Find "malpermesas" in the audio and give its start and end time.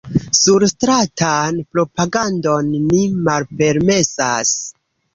3.31-4.61